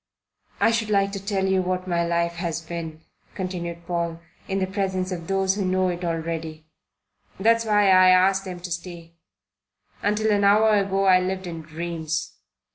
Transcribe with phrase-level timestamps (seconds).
[0.59, 3.01] "I should like to tell you what my life has been,"
[3.35, 6.65] continued Paul, "in the presence of those who know it already.
[7.39, 9.13] That's why I asked them to stay.
[10.01, 12.33] Until an hour ago I lived in dreams.